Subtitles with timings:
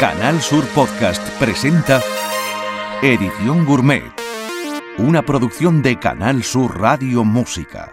[0.00, 2.00] Canal Sur Podcast presenta
[3.02, 4.04] Edición Gourmet,
[4.96, 7.92] una producción de Canal Sur Radio Música.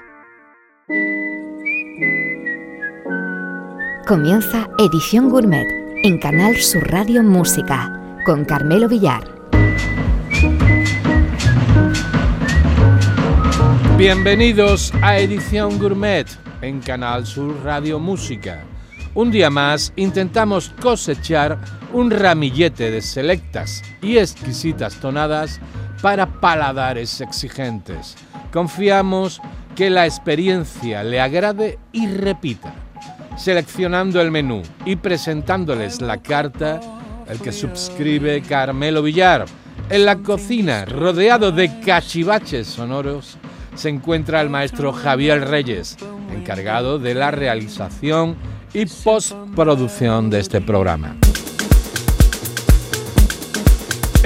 [4.08, 5.66] Comienza Edición Gourmet
[6.04, 9.24] en Canal Sur Radio Música con Carmelo Villar.
[13.98, 16.28] Bienvenidos a Edición Gourmet
[16.62, 18.64] en Canal Sur Radio Música.
[19.16, 21.58] Un día más intentamos cosechar
[21.96, 25.62] un ramillete de selectas y exquisitas tonadas
[26.02, 28.18] para paladares exigentes.
[28.52, 29.42] Confiamos
[29.78, 32.74] que la experiencia le agrade y repita.
[33.38, 36.82] Seleccionando el menú y presentándoles la carta,
[37.30, 39.46] el que suscribe Carmelo Villar.
[39.90, 43.38] En la cocina, rodeado de cachivaches sonoros,
[43.74, 45.96] se encuentra el maestro Javier Reyes,
[46.30, 48.36] encargado de la realización
[48.74, 51.16] y postproducción de este programa.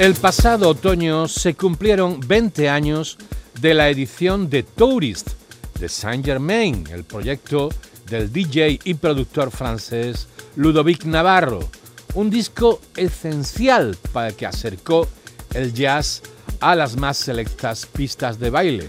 [0.00, 3.18] El pasado otoño se cumplieron 20 años
[3.60, 5.32] de la edición de Tourist
[5.78, 7.68] de Saint Germain, el proyecto
[8.06, 11.68] del DJ y productor francés Ludovic Navarro,
[12.14, 15.06] un disco esencial para que acercó
[15.52, 16.22] el jazz
[16.60, 18.88] a las más selectas pistas de baile.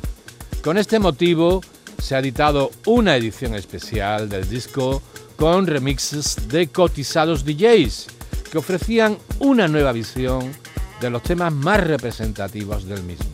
[0.63, 1.59] Con este motivo
[2.01, 5.01] se ha editado una edición especial del disco
[5.35, 8.07] con remixes de cotizados DJs
[8.49, 10.53] que ofrecían una nueva visión
[11.01, 13.31] de los temas más representativos del mismo.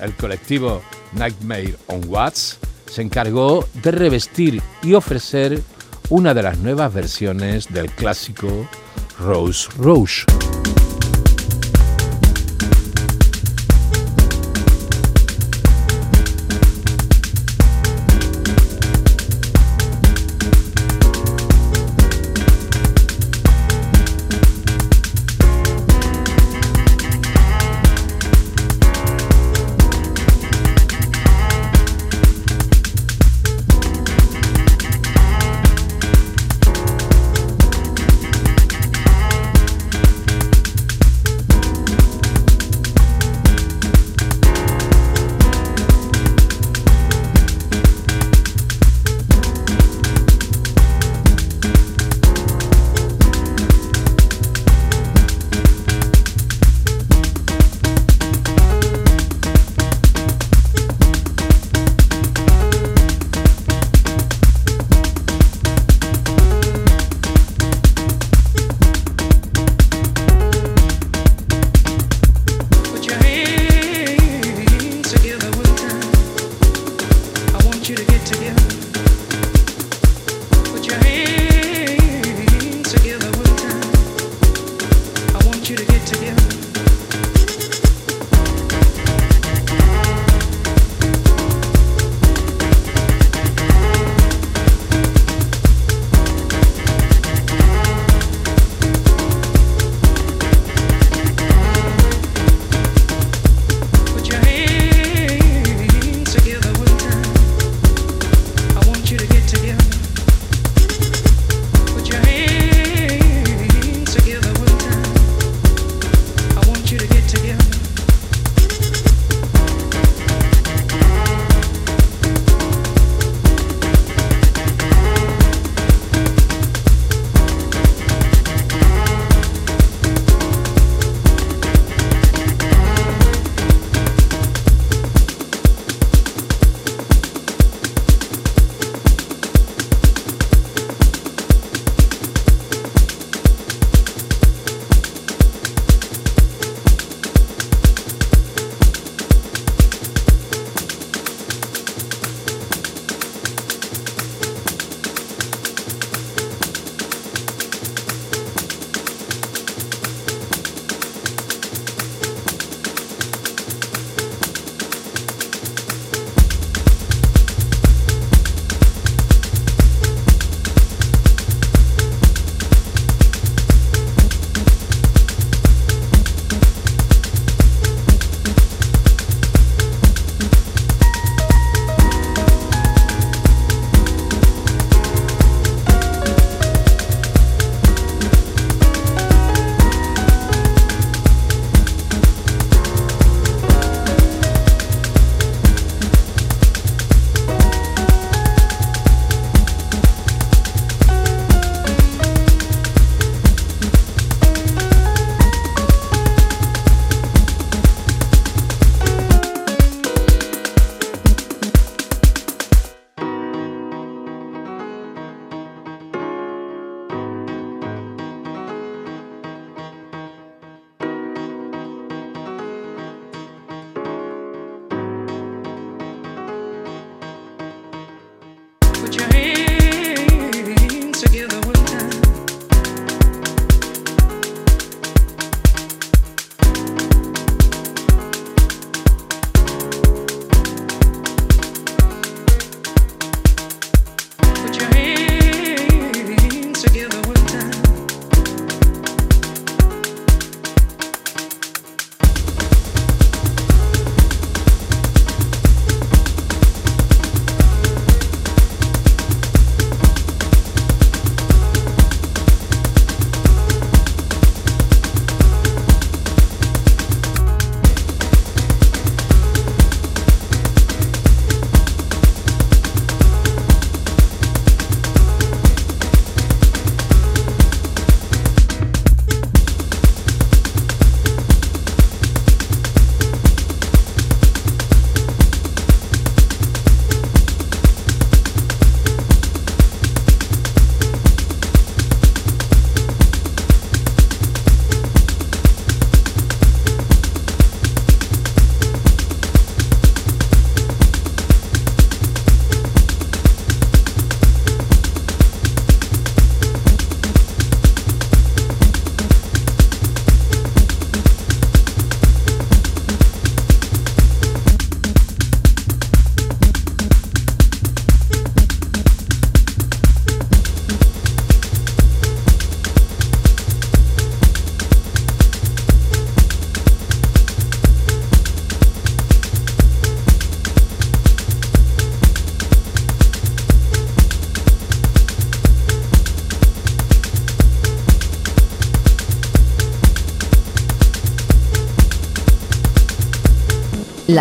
[0.00, 5.60] El colectivo Nightmare on Watts se encargó de revestir y ofrecer
[6.08, 8.68] una de las nuevas versiones del clásico
[9.18, 10.24] Rose Rouge.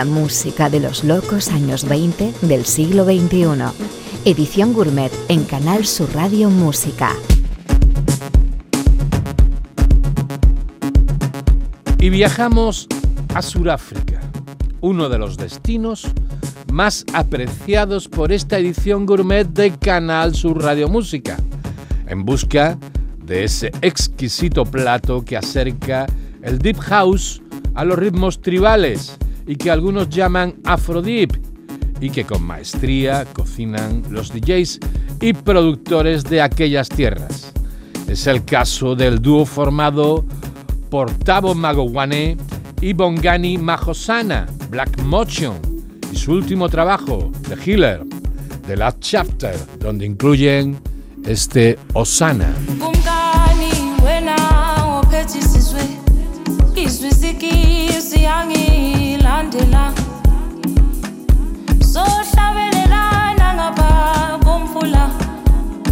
[0.06, 3.45] Música de los locos años 20 del siglo XXI.
[4.25, 7.12] Edición Gourmet en Canal Sur Radio Música.
[12.00, 12.88] Y viajamos
[13.36, 14.21] a Sudáfrica,
[14.81, 16.07] uno de los destinos
[16.71, 21.38] más apreciados por esta edición gourmet de Canal Sur Radio Música,
[22.07, 22.77] en busca
[23.24, 26.07] de ese exquisito plato que acerca
[26.42, 27.42] el deep house
[27.75, 29.18] a los ritmos tribales
[29.48, 31.32] y que algunos llaman afrodeep
[32.00, 34.80] y que con maestría cocinan los DJs
[35.22, 37.54] y productores de aquellas tierras.
[38.08, 40.26] Es el caso del dúo formado
[40.90, 42.38] por Tabo Magowane
[42.82, 45.56] y Bongani Mahosana, Black Motion,
[46.12, 48.04] y su último trabajo, The Healer,
[48.68, 50.78] The Last Chapter, donde incluyen
[51.26, 52.54] este Osana.
[59.51, 59.94] landela
[61.83, 65.09] sohlabelela nangapha komfula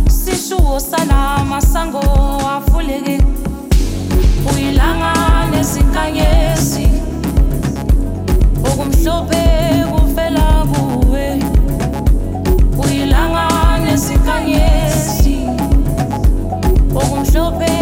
[0.10, 2.00] sishuwo salama sango
[2.48, 3.22] afuleke.
[4.54, 5.14] Uyilanga
[5.52, 6.88] nezinkanyezi
[8.64, 9.44] okumhlophe
[9.92, 11.44] kuvela kuwe.
[12.84, 15.38] Uyilanga nezinkanyezi
[16.96, 17.79] okumhlophe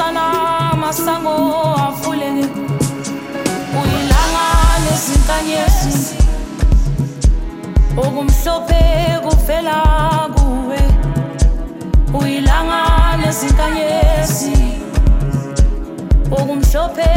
[0.00, 0.24] sana
[0.80, 1.34] masango
[1.86, 2.46] avuleke
[3.80, 4.46] uyilanga
[4.84, 6.16] nezinkanyezi
[8.04, 8.82] okumhlophe
[9.24, 9.78] kuvela
[10.36, 10.80] kuwe.
[12.18, 12.80] Uyilanga
[13.20, 14.56] nezinkanyezi
[16.32, 17.10] okumhlophe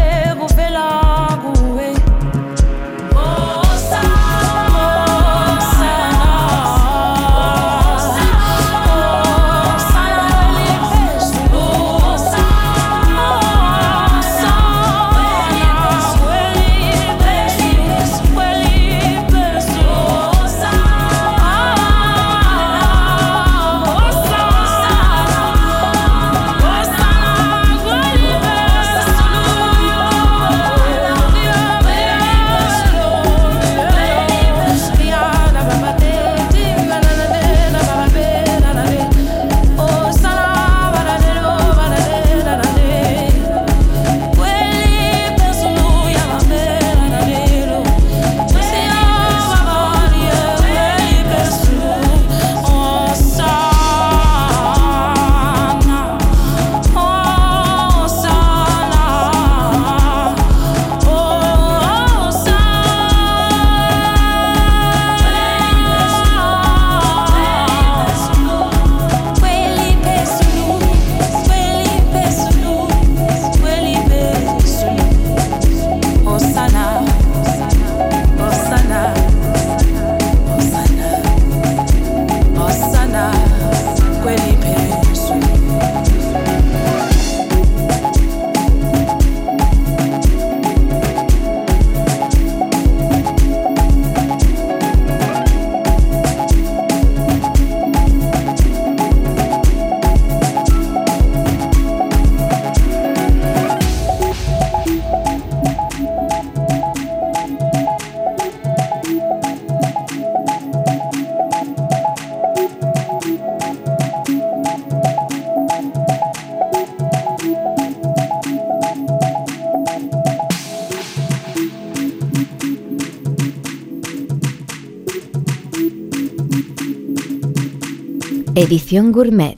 [128.63, 129.57] Edición Gourmet,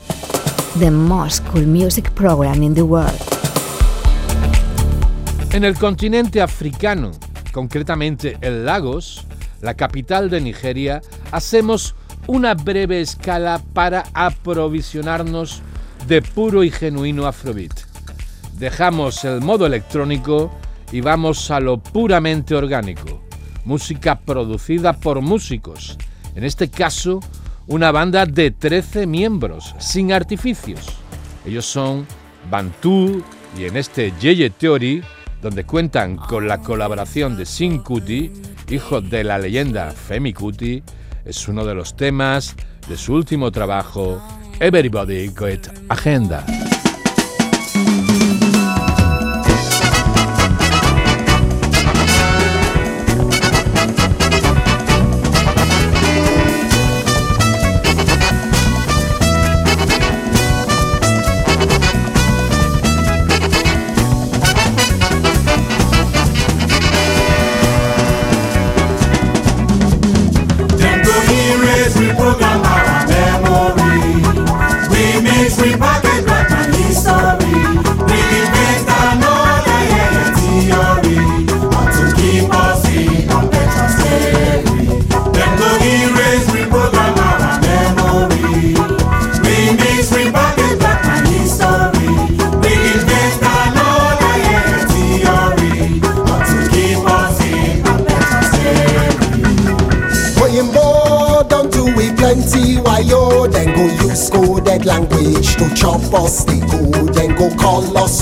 [0.80, 3.14] the most cool music program in the world.
[5.52, 7.12] En el continente africano,
[7.52, 9.28] concretamente en Lagos,
[9.62, 11.94] la capital de Nigeria, hacemos
[12.26, 15.62] una breve escala para aprovisionarnos
[16.08, 17.82] de puro y genuino afrobeat.
[18.58, 20.52] Dejamos el modo electrónico
[20.92, 23.22] y vamos a lo puramente orgánico.
[23.66, 25.96] Música producida por músicos.
[26.34, 27.20] En este caso,
[27.68, 30.86] una banda de 13 miembros, sin artificios.
[31.46, 32.06] Ellos son
[32.50, 33.24] Bantu
[33.58, 35.04] y en este Yeye Theory,
[35.42, 38.32] donde cuentan con la colaboración de Sin Kuti,
[38.70, 40.84] hijo de la leyenda Femi Kuti,
[41.24, 42.56] es uno de los temas
[42.88, 44.22] de su último trabajo,
[44.60, 46.46] Everybody Got Agenda.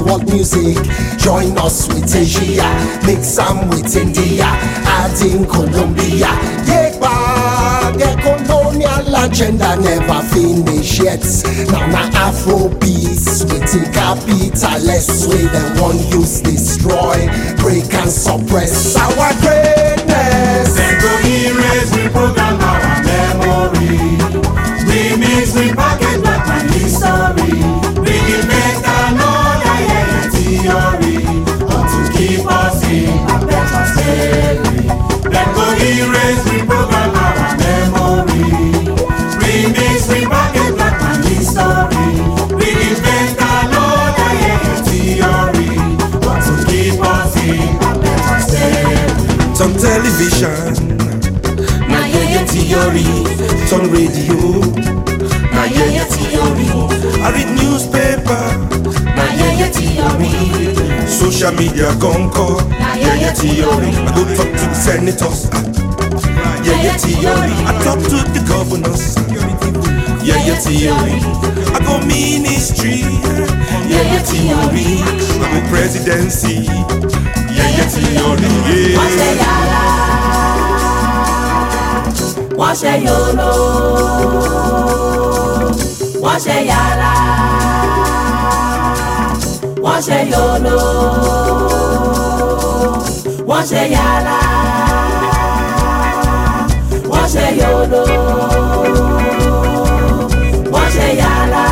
[0.03, 0.77] World music.
[1.17, 2.67] Join us with Asia,
[3.05, 6.31] mix some with India, add in Colombia.
[6.67, 11.23] Yeah, the colonial agenda never finish yet.
[11.71, 17.27] Now my Afro beats with capitalists, we the one use destroy,
[17.57, 20.75] break and suppress our greatness.
[20.75, 24.17] Then go erase, reprogram our memory.
[24.87, 27.92] Remix, repackage back my history.
[35.83, 38.47] erase, bring back our memory.
[39.41, 42.09] Remix, bring back and back my history.
[42.59, 44.31] Reinvent another
[44.87, 45.71] theory.
[46.23, 49.55] But keep us in a better state.
[49.55, 50.97] Some television,
[51.91, 53.07] na yeah, theory.
[53.67, 54.39] Some radio,
[55.51, 56.69] my yeah, theory.
[57.21, 58.92] I read newspaper.
[59.63, 61.07] Yeye theory.
[61.07, 62.63] Social media concord,
[62.95, 63.89] yeye theory.
[63.95, 65.49] I go talk to the senators,
[66.63, 67.53] yeye theory.
[67.67, 69.15] I talk to the governors,
[70.23, 71.19] yeye theory.
[71.73, 73.03] I go ministry,
[73.87, 75.01] yeye theory.
[75.41, 76.67] I go presidency,
[77.57, 78.49] yeye theory.
[78.93, 79.19] Yeah.
[82.59, 83.51] wọ́n ṣe yòlò
[86.23, 87.11] wọ́n ṣe yàrá
[89.83, 90.77] wọ́n ṣe yòlò.
[93.49, 94.39] Wọ́n ṣe yàrá.
[97.11, 98.03] Wọ́n ṣe yòlò.
[100.73, 101.65] Wọ́n ṣe yàrá.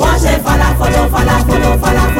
[0.00, 2.15] Wọ́n ṣe falafolo falafolo falafolo.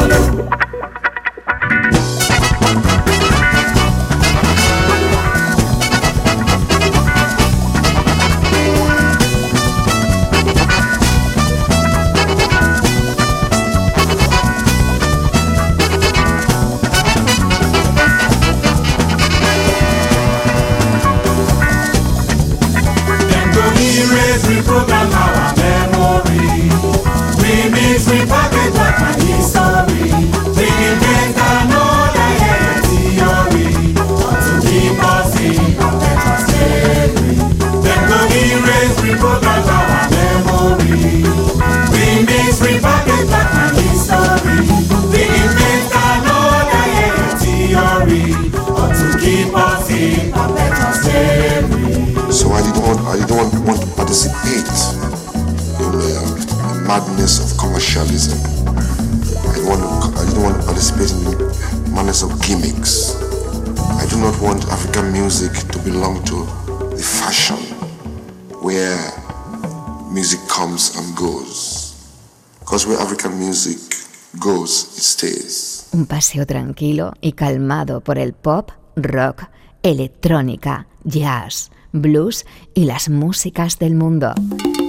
[75.91, 79.43] Un paseo tranquilo y calmado por el pop, rock,
[79.83, 84.33] electrónica, jazz, blues y las músicas del mundo.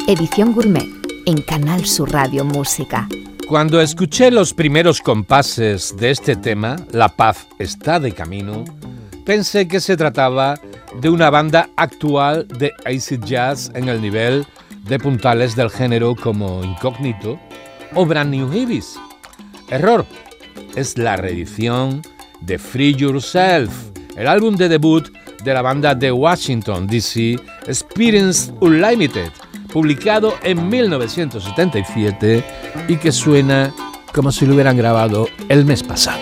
[0.06, 0.86] Edición Gourmet
[1.26, 3.08] en Canal Sur Radio Música.
[3.48, 8.64] Cuando escuché los primeros compases de este tema, La paz está de camino,
[9.28, 10.58] pensé que se trataba
[11.02, 14.46] de una banda actual de acid jazz en el nivel
[14.84, 17.38] de puntales del género como Incógnito
[17.94, 18.98] o Brand New Hibis.
[19.68, 20.06] Error.
[20.76, 22.00] es la reedición
[22.40, 23.70] de Free Yourself,
[24.16, 25.06] el álbum de debut
[25.44, 29.30] de la banda de Washington, D.C., Experience Unlimited,
[29.70, 32.42] publicado en 1977
[32.88, 33.74] y que suena
[34.14, 36.18] como si lo hubieran grabado el mes pasado.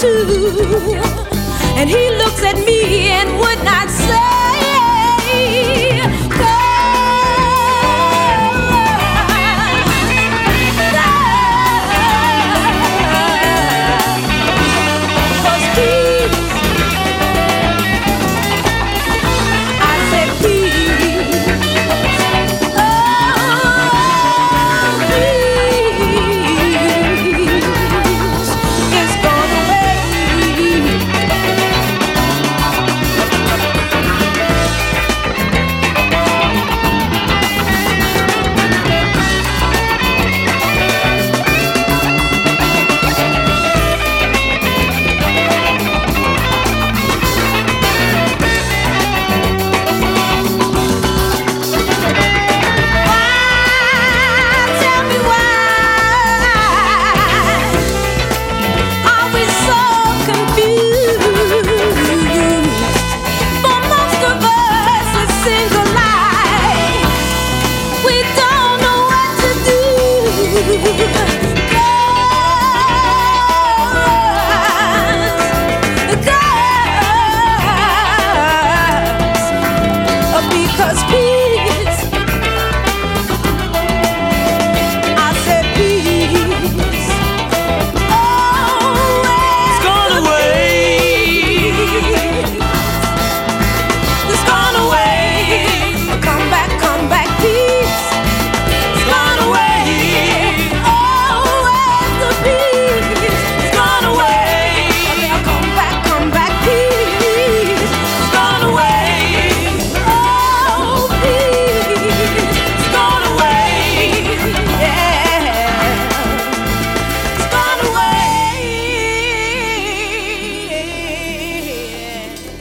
[0.00, 1.02] Coming to,
[1.76, 4.39] and He looks at me and would not say.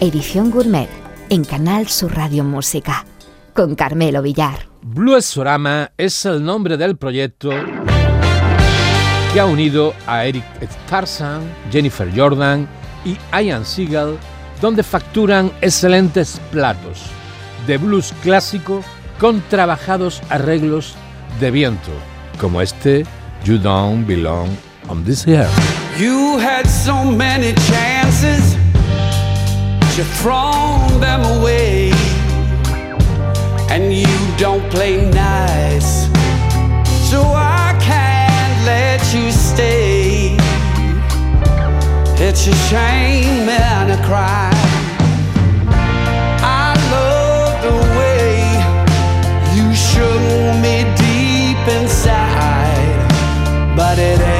[0.01, 0.87] Edición Gourmet
[1.29, 3.05] en Canal Sur Radio Música
[3.53, 4.67] con Carmelo Villar.
[4.81, 7.49] Bluesorama es el nombre del proyecto
[9.33, 10.45] que ha unido a Eric
[10.89, 12.65] Tarzan, Jennifer Jordan
[13.03, 14.17] y Ian Seagal,
[14.61, 17.01] donde facturan excelentes platos
[17.67, 18.81] de blues clásico
[19.19, 20.95] con trabajados arreglos
[21.41, 21.91] de viento,
[22.39, 23.05] como este
[23.43, 24.47] You Don't Belong
[24.87, 25.51] on This Earth.
[25.99, 28.55] You had so many chances,
[29.99, 31.91] you thrown them away.
[33.69, 36.05] And you don't play nice,
[37.09, 40.37] so I can't let you stay.
[42.25, 44.69] It's a shame and a crime.
[46.61, 48.39] I love the way
[49.55, 50.21] you shook
[50.63, 52.95] me deep inside,
[53.75, 54.38] but it ain't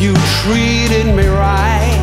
[0.00, 1.99] you treated me right.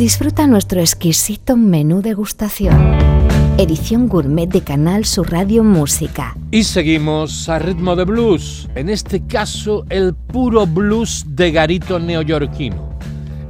[0.00, 2.74] Disfruta nuestro exquisito menú degustación.
[3.58, 6.34] Edición gourmet de Canal Sur Radio Música.
[6.50, 12.98] Y seguimos a ritmo de blues, en este caso el puro blues de garito neoyorquino.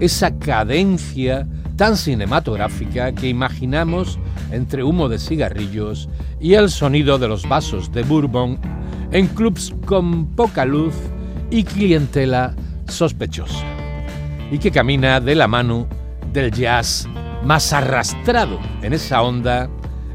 [0.00, 4.18] Esa cadencia tan cinematográfica que imaginamos
[4.50, 6.08] entre humo de cigarrillos
[6.40, 8.58] y el sonido de los vasos de bourbon
[9.12, 10.96] en clubs con poca luz
[11.48, 12.56] y clientela
[12.88, 13.64] sospechosa.
[14.50, 15.86] Y que camina de la mano
[16.32, 17.08] del jazz
[17.44, 19.68] más arrastrado en esa onda,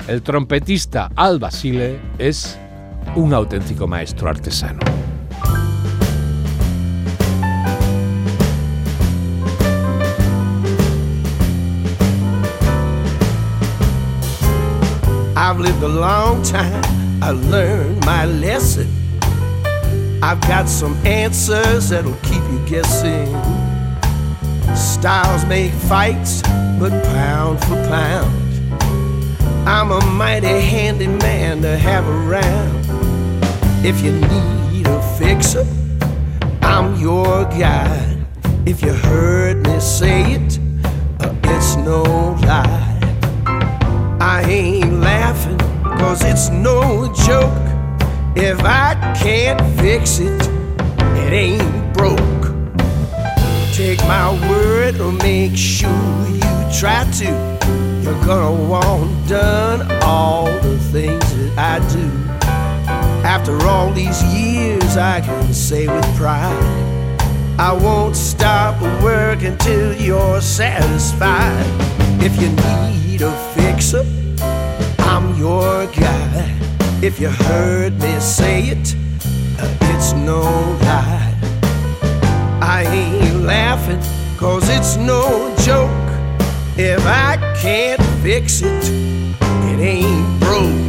[0.08, 2.58] el trompetista Al Basile es
[3.16, 4.80] un auténtico maestro artesano.
[15.38, 16.82] I've lived a long time,
[17.22, 18.88] I learned my lesson.
[20.24, 23.65] I've got some answers that'll keep you guessing.
[24.74, 26.42] Styles make fights,
[26.80, 28.32] but pound for pound.
[29.68, 32.86] I'm a mighty handy man to have around.
[33.86, 35.66] If you need a fixer,
[36.62, 38.18] I'm your guy.
[38.66, 40.60] If you heard me say it,
[41.20, 42.04] uh, it's no
[42.42, 43.00] lie.
[44.20, 45.58] I ain't laughing,
[46.00, 47.54] cause it's no joke.
[48.36, 50.50] If I can't fix it,
[51.00, 52.35] it ain't broke.
[53.86, 56.42] Take my word or make sure you
[56.80, 57.30] try to.
[58.02, 62.10] You're gonna want done all the things that I do.
[63.24, 67.20] After all these years, I can say with pride,
[67.60, 71.68] I won't stop work until you're satisfied.
[72.24, 74.04] If you need a fixer,
[74.98, 76.58] I'm your guy.
[77.04, 78.96] If you heard me say it,
[79.60, 80.42] it's no
[80.82, 81.35] lie.
[82.68, 84.00] I ain't laughing,
[84.38, 85.92] cause it's no joke.
[86.78, 88.90] If I can't fix it,
[89.70, 90.85] it ain't broke.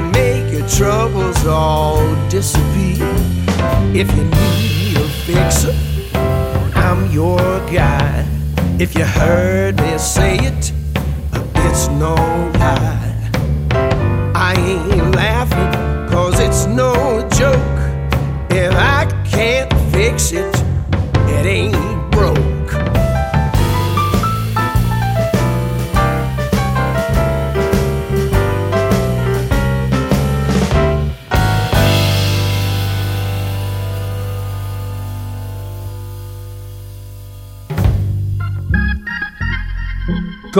[0.00, 3.12] Can make your troubles all disappear.
[3.92, 5.74] If you need a fixer,
[6.74, 7.38] I'm your
[7.70, 8.26] guy.
[8.78, 10.72] If you heard me say it,
[11.66, 12.14] it's no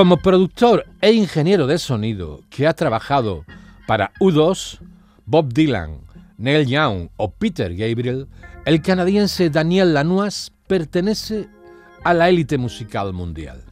[0.00, 3.44] Como productor e ingeniero de sonido que ha trabajado
[3.86, 4.78] para U2,
[5.26, 6.00] Bob Dylan,
[6.38, 8.26] Neil Young o Peter Gabriel,
[8.64, 11.50] el canadiense Daniel Lanois pertenece
[12.02, 13.62] a la élite musical mundial.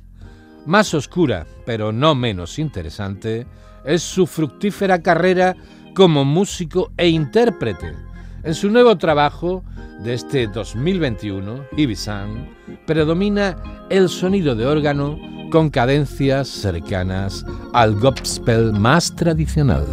[0.67, 3.47] Más oscura, pero no menos interesante,
[3.87, 5.57] es su fructífera carrera
[5.95, 7.95] como músico e intérprete.
[8.43, 9.65] En su nuevo trabajo
[10.01, 12.51] de este 2021, Ibisan,
[12.87, 13.57] predomina
[13.89, 19.87] el sonido de órgano con cadencias cercanas al gospel más tradicional.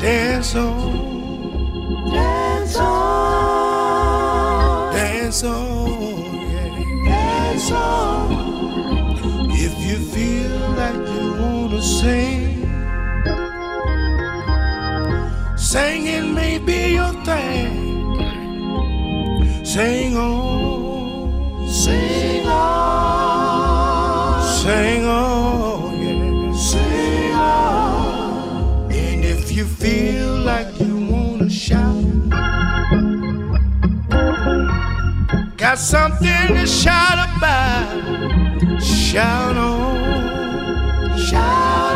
[0.00, 2.10] Dance on.
[2.10, 3.62] Dance on.
[4.94, 5.88] Dance on.
[6.48, 6.70] Yeah.
[7.04, 9.50] Dance on.
[9.50, 12.49] If you feel like you wanna sing,
[15.70, 17.70] singing may be your thing.
[19.64, 21.68] Sing on.
[21.68, 23.62] Sing on.
[24.62, 26.02] Sing on.
[26.02, 26.54] Yeah.
[26.54, 28.92] Sing on.
[28.92, 32.04] And if you feel like you wanna shout,
[35.56, 41.89] got something to shout about, shout on, shout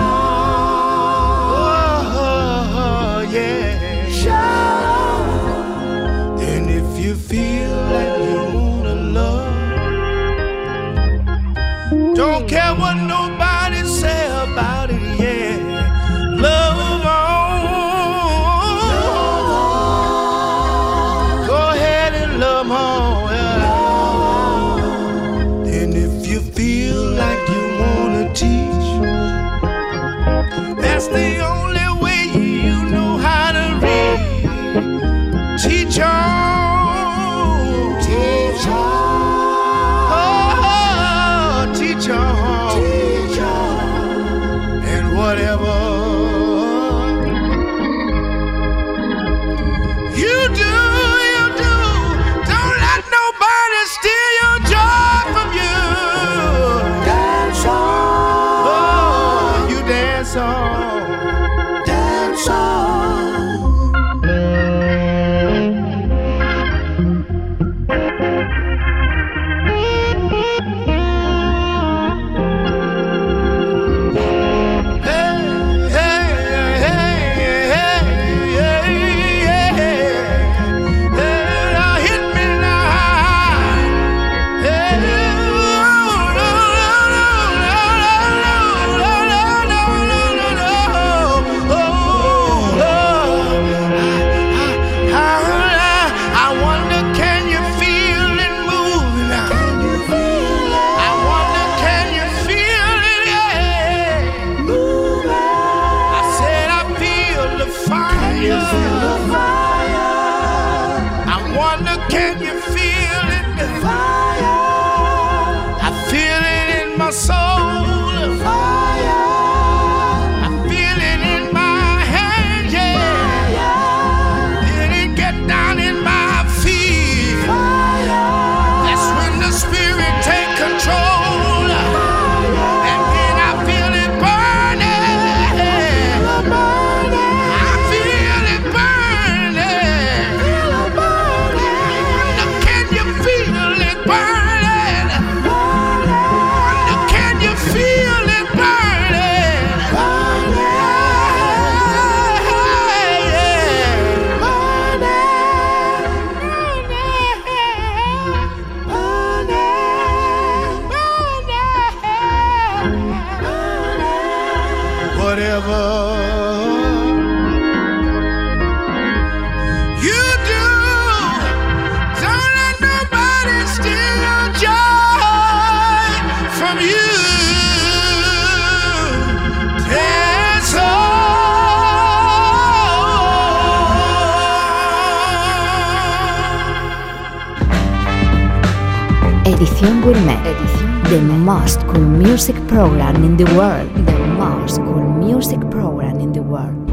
[190.04, 193.88] The most cool music program in the world.
[194.04, 196.90] The most cool music program in the world.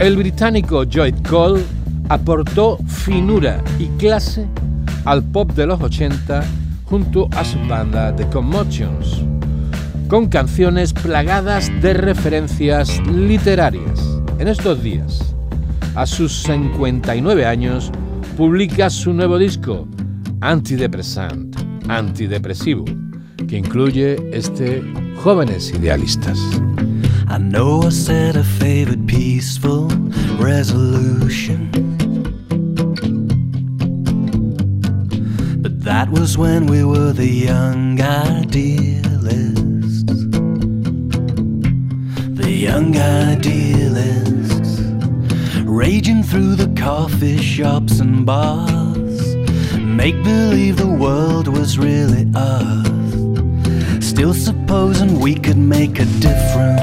[0.00, 1.62] El británico Joy Cole
[2.08, 4.48] aportó finura y clase
[5.04, 6.42] al pop de los 80
[6.86, 9.22] junto a su banda The Commotions,
[10.08, 14.00] con canciones plagadas de referencias literarias.
[14.40, 15.32] En estos días,
[15.94, 17.92] a sus 59 años,
[18.36, 19.86] publica su nuevo disco,
[20.42, 21.54] Antidepressant,
[21.88, 22.86] antidepresivo,
[23.46, 24.82] que incluye este
[25.22, 26.38] Jóvenes Idealistas.
[27.28, 29.88] I know I said a favorite peaceful
[30.38, 31.70] resolution.
[35.60, 38.64] But that was when we were the young idealists.
[42.34, 44.80] The young idealists.
[45.66, 48.79] Raging through the coffee shops and bars.
[50.00, 52.86] Make believe the world was really us.
[54.02, 56.80] Still supposing we could make a difference.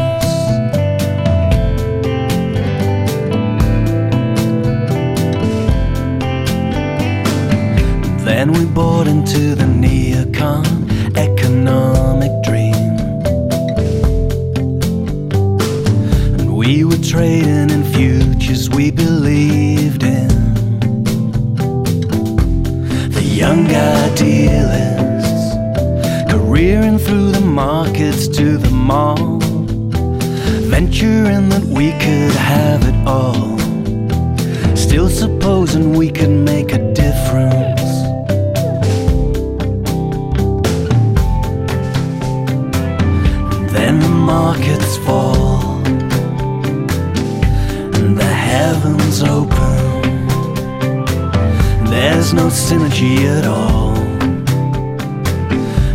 [8.23, 12.75] Then we bought into the neocon economic dream.
[16.37, 20.26] And we were trading in futures we believed in.
[23.37, 25.53] Young idealists,
[26.27, 29.37] careering through the markets to the mall,
[30.73, 33.55] venturing that we could have it all.
[34.75, 37.91] Still supposing we could make a difference.
[43.71, 45.77] Then the markets fall
[47.97, 49.56] and the heavens open.
[52.29, 53.93] There's no synergy at all.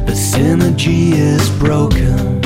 [0.07, 2.41] The synergy is broken.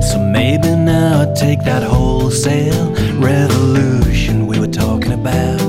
[0.00, 5.60] So maybe now I take that wholesale revolution we were talking about.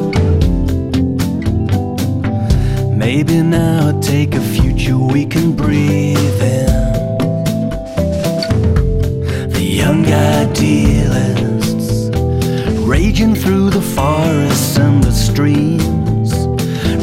[2.95, 6.71] Maybe now I take a future we can breathe in.
[9.49, 11.38] The young idealists
[13.01, 16.31] raging through the forests and the streams,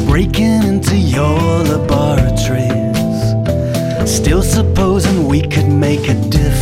[0.05, 1.39] breaking into your
[1.73, 2.99] laboratories,
[4.07, 6.56] still supposing we could make a difference.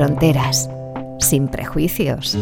[0.00, 0.70] Fronteras,
[1.18, 2.34] sin prejuicios.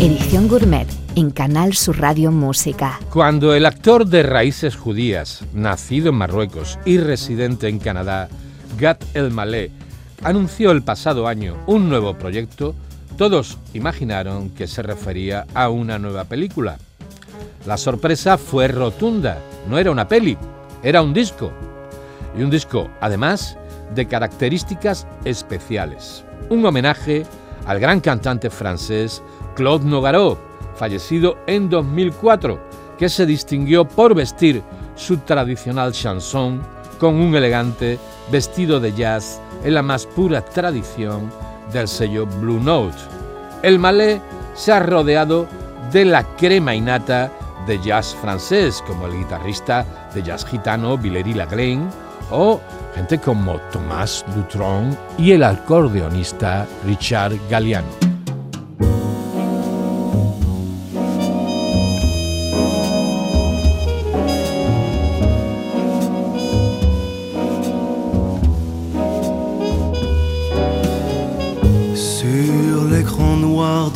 [0.00, 2.98] Edición Gourmet en Canal Sur Radio Música.
[3.12, 8.28] Cuando el actor de raíces judías, nacido en Marruecos y residente en Canadá,
[8.76, 9.70] Gat El Malé,
[10.24, 12.74] anunció el pasado año un nuevo proyecto,
[13.16, 16.76] todos imaginaron que se refería a una nueva película.
[17.66, 20.36] La sorpresa fue rotunda, no era una peli,
[20.82, 21.52] era un disco.
[22.36, 23.56] Y un disco, además,
[23.94, 26.24] de características especiales.
[26.50, 27.24] Un homenaje
[27.66, 29.22] al gran cantante francés
[29.54, 30.38] Claude Nogarot,
[30.74, 32.58] fallecido en 2004,
[32.96, 34.62] que se distinguió por vestir
[34.94, 36.62] su tradicional chanson
[36.98, 37.98] con un elegante
[38.30, 41.30] vestido de jazz en la más pura tradición
[41.72, 42.96] del sello Blue Note.
[43.62, 44.20] El malé
[44.54, 45.46] se ha rodeado
[45.92, 47.32] de la crema innata
[47.66, 49.84] de jazz francés, como el guitarrista
[50.14, 51.88] de jazz gitano Villery Laglaine,
[52.30, 52.60] o
[52.94, 58.08] gente como Thomas Dutron y el acordeonista Richard Galliano.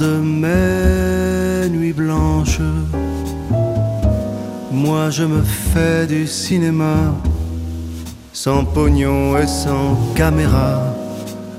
[0.02, 2.62] de mes nuits blanches.
[4.70, 7.14] Moi je me fais du cinéma,
[8.44, 10.82] sans pognon et sans caméra.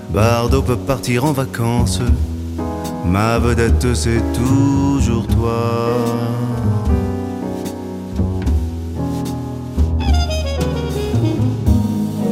[0.09, 2.01] Bardo peut partir en vacances,
[3.05, 5.61] ma vedette c'est toujours toi.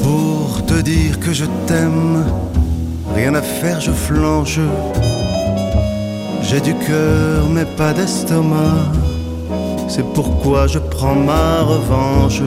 [0.04, 2.26] Pour te dire que je t'aime,
[3.16, 4.60] rien à faire, je flanche
[6.42, 8.84] j'ai du cœur mais pas d'estomac.
[9.88, 12.42] C'est pourquoi je prends ma revanche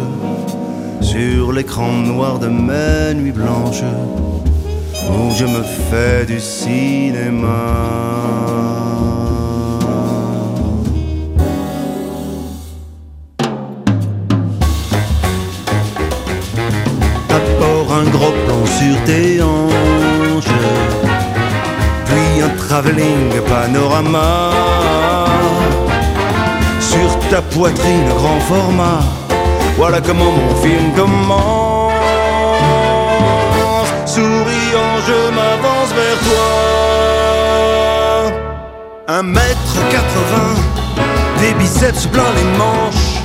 [1.05, 3.85] sur l'écran noir de mes nuits blanches
[5.11, 7.95] où je me fais du cinéma.
[17.97, 20.49] Un gros plan sur tes hanches
[22.43, 24.51] un travelling panorama
[26.81, 29.24] sur ta poitrine grand format.
[29.77, 31.93] Voilà comment mon film commence.
[34.07, 36.49] Souriant, je m'avance vers toi.
[39.09, 40.63] Un mètre quatre-vingts,
[41.41, 43.21] des biceps plein les manches.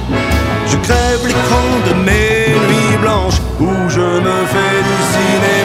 [0.67, 5.58] Je crève l'écran de mes nuits blanches où je me fais du.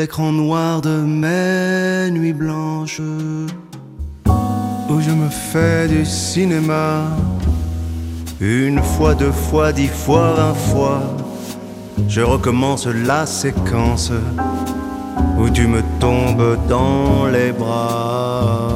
[0.00, 3.02] L'écran noir de mes nuits blanches,
[4.88, 7.02] où je me fais du cinéma.
[8.40, 11.02] Une fois, deux fois, dix fois, vingt fois,
[12.08, 14.10] je recommence la séquence
[15.38, 18.70] où tu me tombes dans les bras.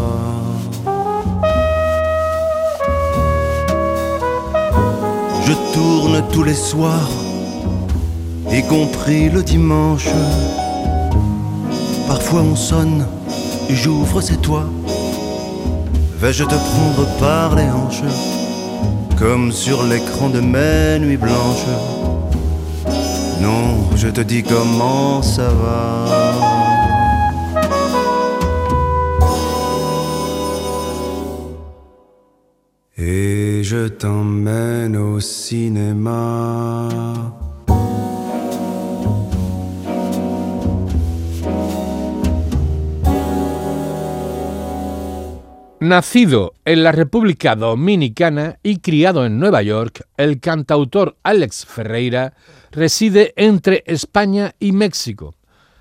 [5.47, 7.13] Je tourne tous les soirs,
[8.53, 10.11] y compris le dimanche.
[12.07, 13.07] Parfois on sonne,
[13.71, 14.65] j'ouvre, c'est toi.
[16.21, 18.03] Vais-je te prendre par les hanches,
[19.19, 21.67] comme sur l'écran de mes nuits blanches?
[23.41, 26.05] Non, je te dis comment ça va.
[32.97, 36.89] Et je t'emmène au cinéma.
[45.85, 52.33] Nacido en la República Dominicana y criado en Nueva York, el cantautor Alex Ferreira
[52.71, 55.35] reside entre España y México.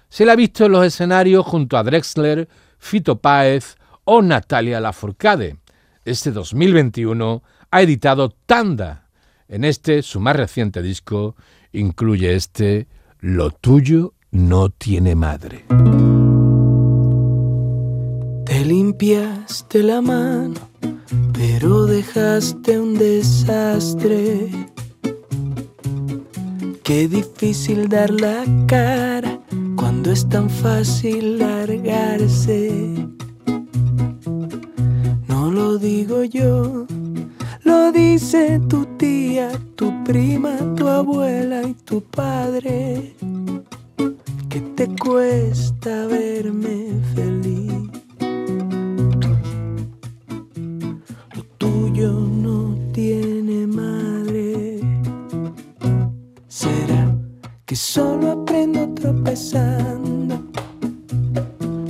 [0.09, 2.49] Se le ha visto en los escenarios junto a Drexler,
[2.79, 5.55] Fito Páez o Natalia Lafourcade.
[6.03, 7.41] Este 2021
[7.71, 9.07] ha editado Tanda.
[9.47, 11.37] En este, su más reciente disco,
[11.71, 12.87] incluye este
[13.21, 15.63] Lo tuyo no tiene madre.
[18.93, 20.59] Te limpiaste la mano,
[21.33, 24.49] pero dejaste un desastre
[26.83, 29.39] Qué difícil dar la cara
[29.75, 32.71] cuando es tan fácil largarse.
[35.27, 36.85] No lo digo yo,
[37.63, 43.15] lo dice tu tía, tu prima, tu abuela y tu padre.
[44.49, 47.72] Que te cuesta verme feliz.
[52.11, 54.79] No tiene madre.
[56.47, 57.15] ¿Será
[57.65, 60.43] que solo aprendo tropezando?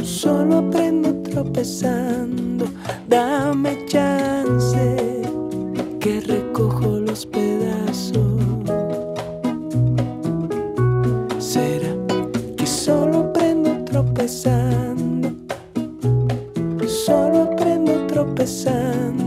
[0.03, 2.65] Solo aprendo tropezando.
[3.07, 5.21] Dame chance
[5.99, 8.41] que recojo los pedazos.
[11.39, 11.95] ¿Será
[12.55, 15.31] que solo aprendo tropezando?
[16.87, 19.22] Solo aprendo tropezando.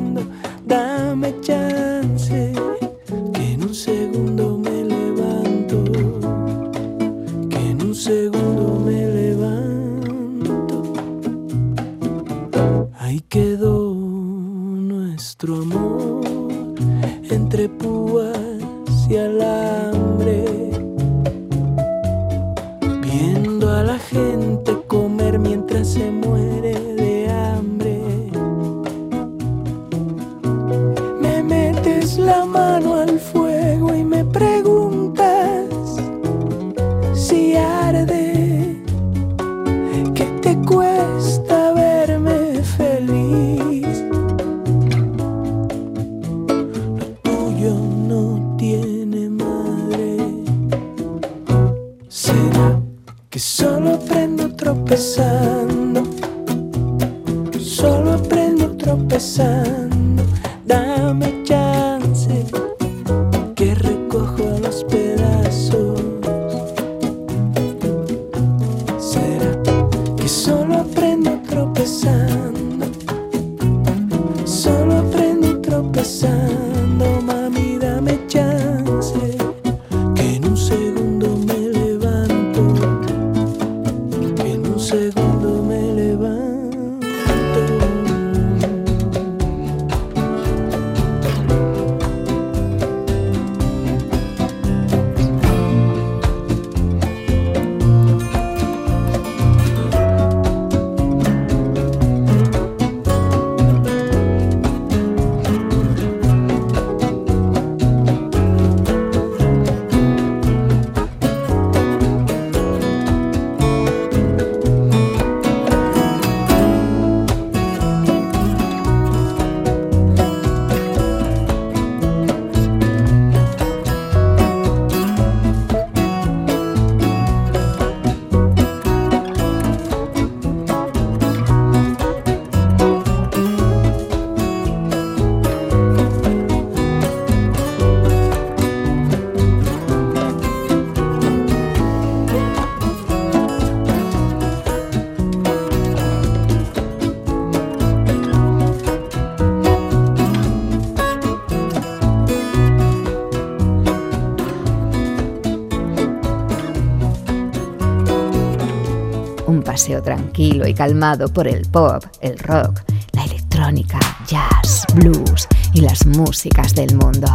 [159.87, 162.81] Paseo tranquilo y calmado por el pop, el rock,
[163.13, 167.29] la electrónica, jazz, blues y las músicas del mundo.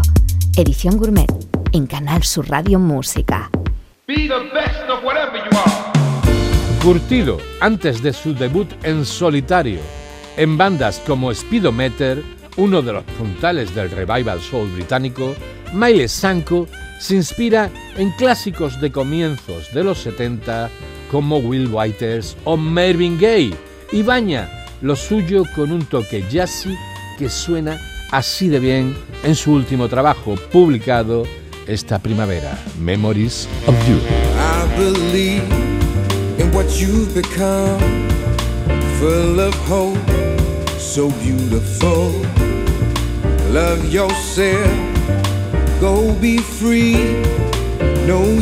[0.58, 1.32] Edición Gourmet
[1.72, 3.50] en Canal Sur Radio Música.
[6.84, 9.80] Curtido, antes de su debut en solitario,
[10.36, 12.22] en bandas como Speedometer,
[12.58, 15.34] uno de los puntales del revival soul británico,
[15.72, 16.68] Miles Sanko
[17.00, 20.70] se inspira en clásicos de comienzos de los 70
[21.12, 23.54] como Will Whiters o Marvin Gaye
[23.92, 24.50] y baña
[24.82, 26.76] lo suyo con un toque jazzy
[27.20, 27.78] que suena
[28.12, 31.24] así de bien en su último trabajo publicado
[31.68, 33.98] esta primavera, Memories of You.
[34.38, 35.44] I believe
[36.40, 36.66] in what
[37.14, 37.80] become,
[39.00, 39.98] full of hope,
[40.80, 42.12] so beautiful.
[43.52, 44.72] Love yourself,
[45.80, 47.22] go be free,
[48.08, 48.40] know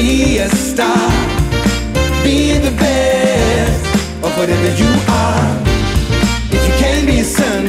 [0.00, 1.10] be a star,
[2.24, 3.84] be the best
[4.24, 5.50] of whatever you are.
[6.50, 7.64] If you can be a sun,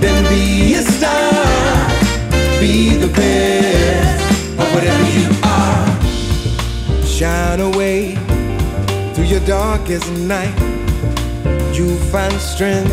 [0.00, 1.32] then be a star.
[2.58, 4.20] Be the best
[4.60, 5.28] of whatever you
[5.60, 5.86] are.
[7.04, 8.16] Shine away
[9.14, 10.58] through your darkest night.
[11.72, 12.92] You'll find strength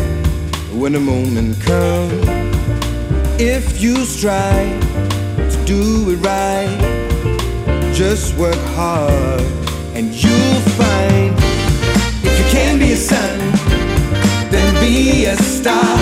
[0.72, 2.24] when the moment comes.
[3.40, 4.80] If you strive
[5.52, 6.99] to do it right,
[8.00, 9.42] just work hard
[9.94, 11.34] and you'll find.
[12.24, 13.38] If you can be a sun,
[14.50, 15.98] then be a star.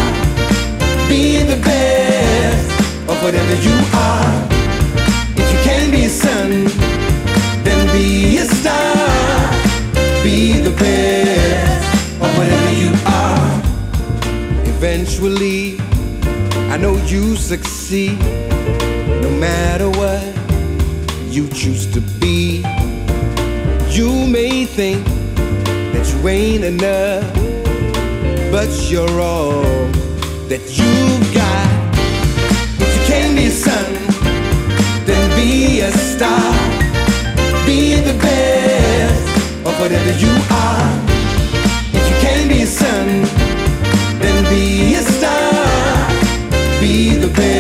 [1.09, 2.71] Be the best
[3.11, 4.31] of whatever you are.
[5.43, 6.51] If you can be a sun,
[7.65, 8.95] then be a star.
[10.23, 13.51] Be the best of whatever you are.
[14.73, 15.81] Eventually,
[16.73, 18.21] I know you succeed.
[19.21, 20.38] No matter what
[21.59, 22.63] choose to be,
[23.91, 25.05] you may think
[25.93, 27.27] that you ain't enough,
[28.53, 29.63] but you're all
[30.47, 31.69] that you've got.
[32.79, 33.91] If you can be a sun,
[35.05, 36.53] then be a star.
[37.67, 40.33] Be the best of whatever you
[40.65, 40.91] are.
[41.93, 43.07] If you can be a sun,
[44.23, 46.81] then be a star.
[46.81, 47.58] Be the best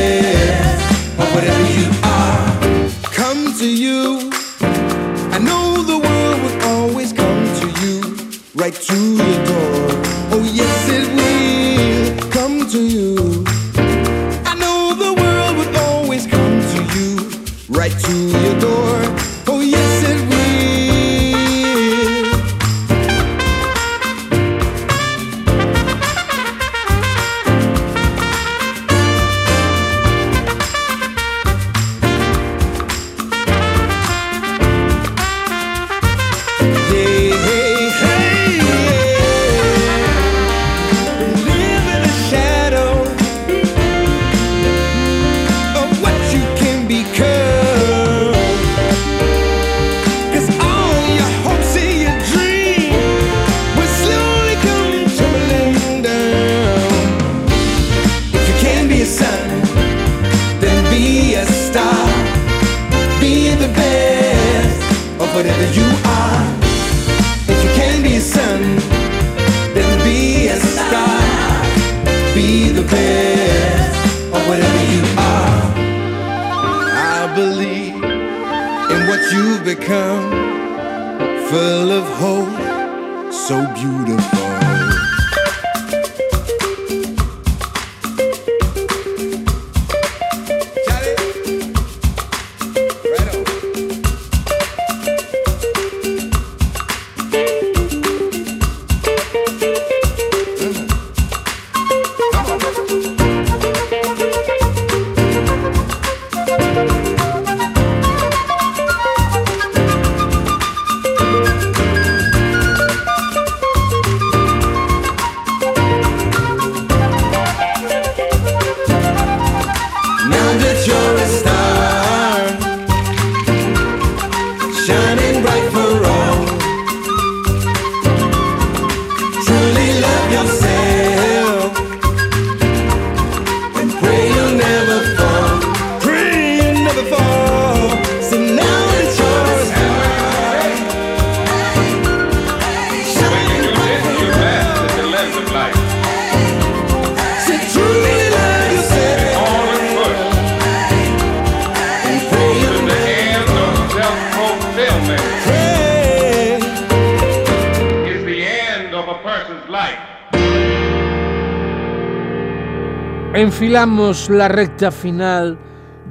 [163.78, 165.56] La recta final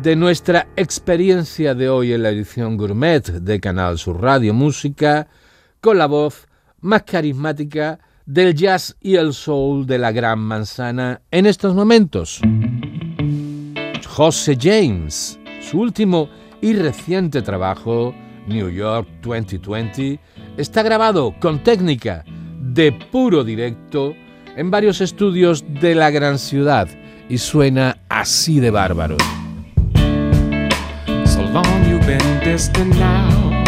[0.01, 5.28] de nuestra experiencia de hoy en la edición gourmet de Canal Sur Radio Música
[5.82, 6.47] con la voz
[6.80, 12.39] más carismática del jazz y el soul de la Gran Manzana en estos momentos.
[14.07, 16.30] José James, su último
[16.61, 18.15] y reciente trabajo,
[18.47, 20.22] New York 2020,
[20.55, 22.24] está grabado con técnica
[22.61, 24.15] de puro directo
[24.55, 26.88] en varios estudios de la gran ciudad
[27.30, 29.17] y suena así de bárbaro.
[31.25, 33.63] So long you've been distant now.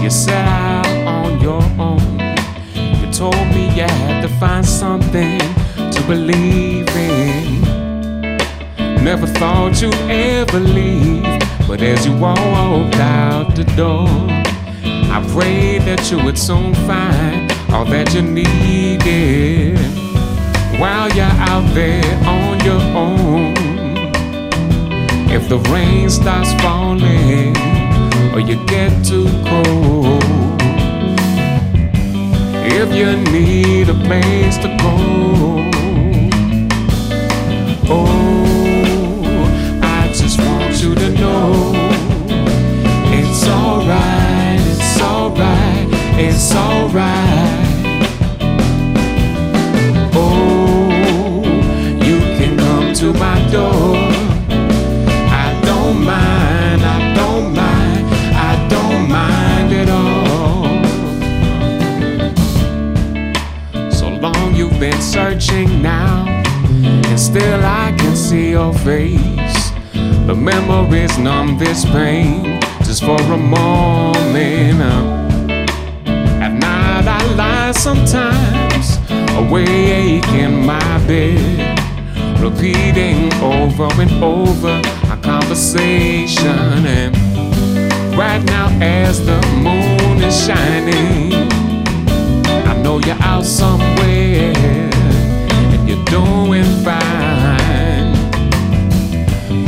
[0.00, 2.18] You set out on your own.
[3.00, 5.38] You told me you had to find something
[5.76, 7.64] to believe in.
[9.02, 14.08] Never thought you'd ever leave, but as you walked out the door,
[15.10, 19.78] I prayed that you would soon find all that you needed
[20.78, 22.94] while you're out there on your.
[25.36, 27.56] If the rain starts falling
[28.32, 30.22] or you get too cold,
[32.64, 34.94] if you need a place to go,
[37.90, 38.20] oh,
[39.82, 41.72] I just want you to know
[43.12, 45.88] it's alright, it's alright,
[46.18, 47.33] it's alright.
[67.34, 69.70] Still I can see your face.
[70.28, 74.80] The memories numb this pain just for a moment.
[76.44, 78.86] At night I lie sometimes,
[79.36, 81.80] awake in my bed
[82.40, 84.80] repeating over and over
[85.10, 86.86] our conversation.
[86.98, 87.16] And
[88.16, 91.32] right now, as the moon is shining,
[92.70, 97.03] I know you're out somewhere and you're doing fine.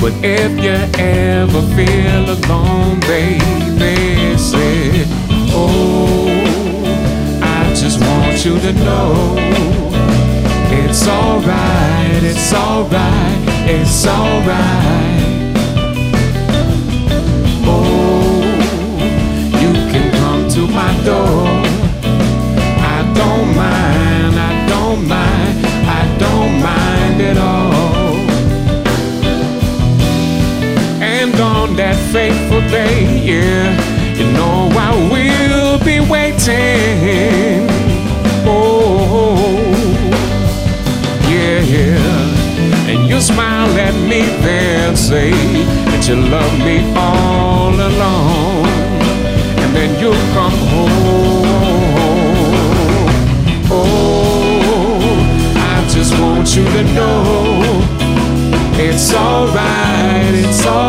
[0.00, 5.04] But if you ever feel alone, baby, say,
[5.52, 6.28] Oh,
[7.42, 9.86] I just want you to know
[10.88, 15.56] it's alright, it's alright, it's alright.
[17.64, 18.42] Oh,
[19.60, 21.65] you can come to my door.
[56.76, 57.80] You know.
[58.78, 60.85] It's alright, it's alright,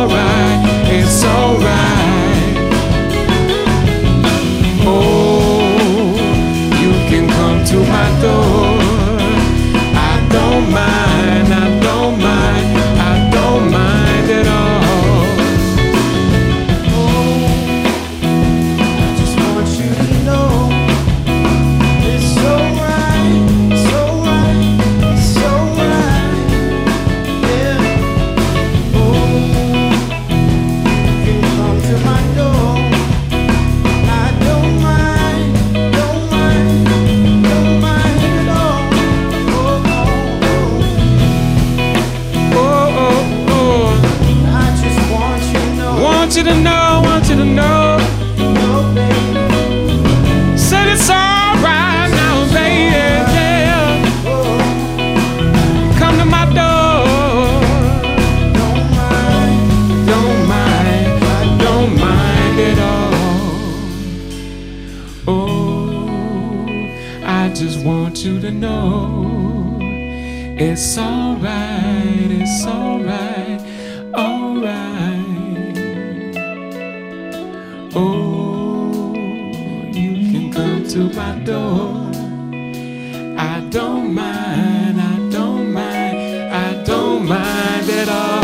[83.78, 86.18] don't mind, I don't mind,
[86.52, 88.42] I don't mind at all.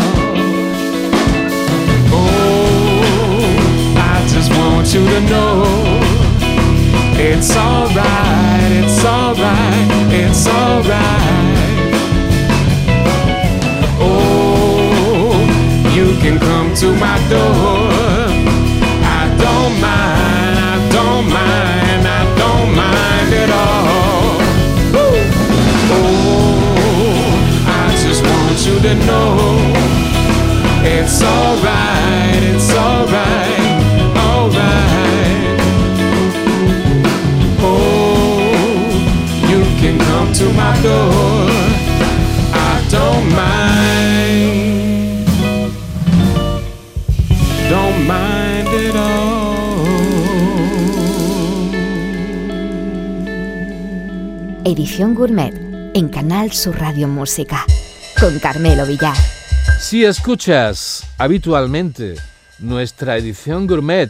[2.13, 3.33] Oh,
[3.97, 5.63] I just want you to know
[7.17, 9.89] it's alright, it's alright,
[10.21, 11.57] it's alright.
[13.99, 15.33] Oh,
[15.95, 17.92] you can come to my door
[30.85, 31.21] it's.
[37.65, 38.39] Oh,
[39.49, 41.49] you can come to my door,
[42.53, 44.83] I don't mind,
[47.69, 49.43] don't mind all.
[54.65, 55.53] Edición Gourmet
[55.93, 57.65] en Canal Sur Radio Música
[58.23, 59.17] Carmelo Villar.
[59.81, 62.15] Si escuchas habitualmente
[62.59, 64.09] nuestra edición Gourmet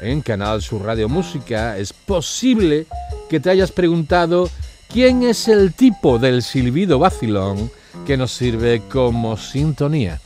[0.00, 2.86] en Canal Sur Radio Música, es posible
[3.30, 4.50] que te hayas preguntado
[4.92, 7.70] quién es el tipo del silbido vacilón
[8.04, 10.20] que nos sirve como sintonía.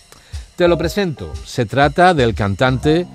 [0.57, 1.33] Te lo presento.
[1.45, 3.07] Se trata del cantante,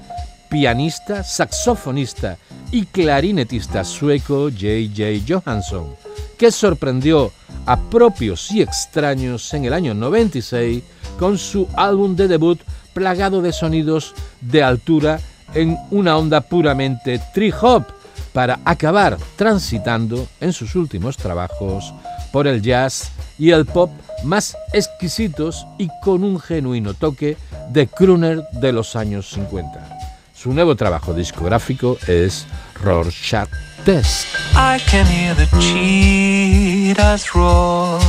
[0.50, 2.38] pianista, saxofonista
[2.72, 5.26] y clarinetista sueco J.J.
[5.28, 5.98] Johansson
[6.38, 7.32] que sorprendió
[7.66, 10.84] a propios y extraños en el año 96
[11.20, 12.60] con su álbum de debut
[12.94, 15.20] plagado de sonidos de altura
[15.54, 17.86] en una onda puramente trip-hop
[18.34, 21.94] para acabar transitando en sus últimos trabajos
[22.32, 23.92] por el jazz y el pop
[24.24, 27.38] más exquisitos y con un genuino toque
[27.70, 30.00] de crooner de los años 50.
[30.34, 32.46] Su nuevo trabajo discográfico es
[32.82, 33.50] Rorschach
[33.86, 34.28] Test.
[34.56, 38.00] I can hear the cheetahs roar.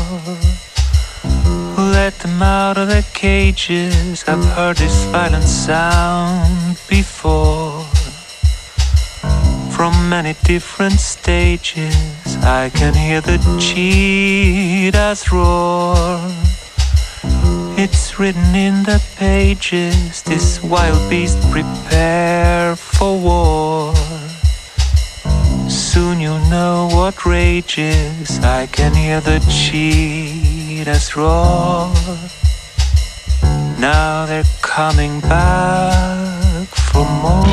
[1.76, 4.24] Let them out of their cages.
[4.28, 7.82] I've heard this violent sound before.
[9.72, 16.20] From many different stages, I can hear the cheetahs roar.
[17.76, 24.03] It's written in the pages, this wild beast prepare for war.
[26.24, 31.92] You'll know what rages, I can hear the cheetahs roar.
[33.78, 37.44] Now they're coming back for more.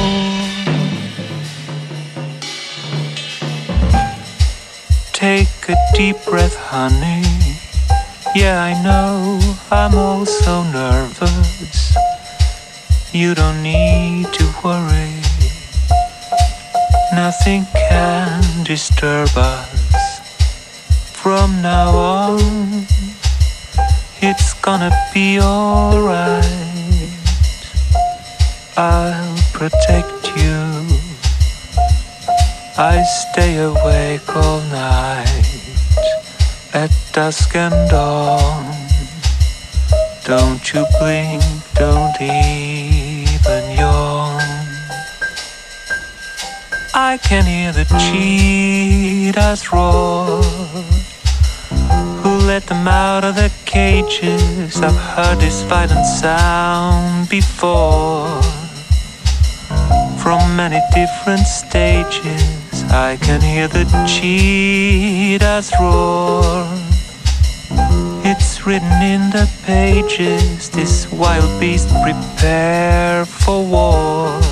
[5.11, 7.28] Take a deep breath, honey.
[8.34, 9.38] Yeah, I know
[9.69, 11.93] I'm also nervous.
[13.11, 15.11] You don't need to worry.
[17.14, 20.20] Nothing can disturb us.
[21.12, 22.39] From now on,
[24.22, 26.45] it's gonna be alright.
[28.78, 30.88] I'll protect you.
[32.78, 35.82] I stay awake all night
[36.74, 38.72] at dusk and dawn.
[40.24, 41.43] Don't you blink,
[41.76, 42.90] don't even
[47.03, 50.43] I can hear the cheetahs roar.
[52.21, 54.79] Who let them out of the cages?
[54.79, 58.39] I've heard this violent sound before.
[60.21, 66.67] From many different stages, I can hear the cheetahs roar.
[68.23, 74.50] It's written in the pages, this wild beast prepare for war.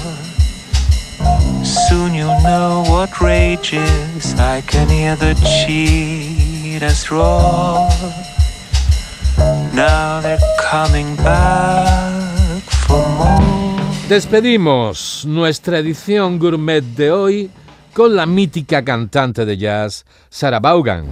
[14.07, 17.49] Despedimos nuestra edición gourmet de hoy
[17.93, 21.05] con la mítica cantante de jazz Sarah Vaughan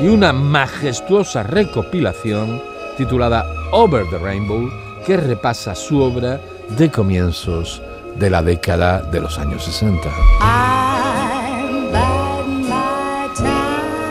[0.00, 2.62] y una majestuosa recopilación
[2.96, 4.68] titulada Over the Rainbow
[5.04, 6.40] que repasa su obra
[6.78, 7.82] de comienzos
[8.18, 10.08] de la década de los años 60.
[10.40, 14.08] I'm biding my time,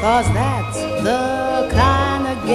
[0.00, 2.46] cause that's the kind of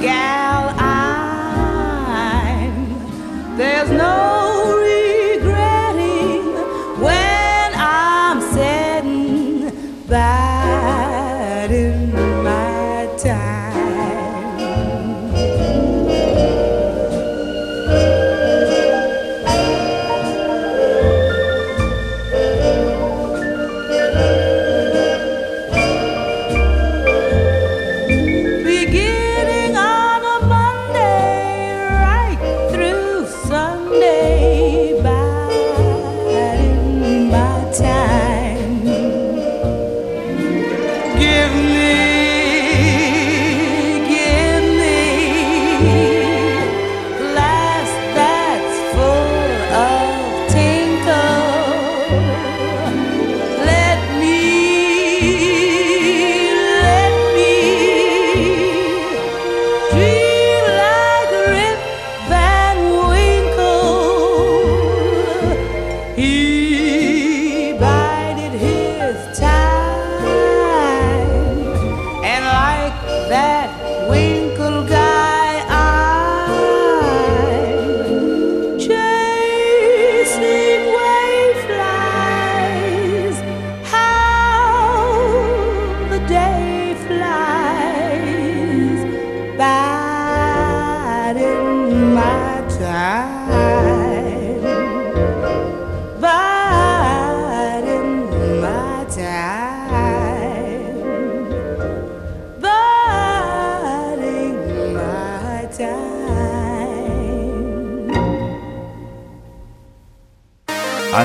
[0.00, 0.39] Yeah.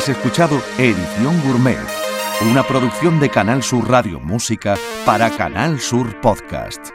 [0.06, 1.80] Has escuchado Edición Gourmet,
[2.52, 6.92] una producción de Canal Sur Radio Música para Canal Sur Podcast.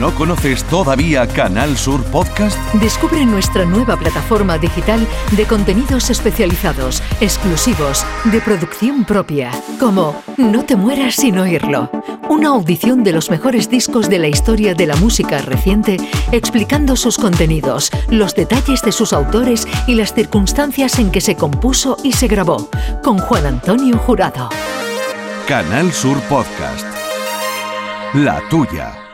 [0.00, 2.58] ¿No conoces todavía Canal Sur Podcast?
[2.74, 10.74] Descubre nuestra nueva plataforma digital de contenidos especializados, exclusivos, de producción propia, como No te
[10.74, 11.90] mueras sin oírlo,
[12.36, 15.96] una audición de los mejores discos de la historia de la música reciente,
[16.32, 21.96] explicando sus contenidos, los detalles de sus autores y las circunstancias en que se compuso
[22.04, 22.68] y se grabó,
[23.02, 24.50] con Juan Antonio Jurado.
[25.48, 26.86] Canal Sur Podcast.
[28.12, 29.05] La tuya.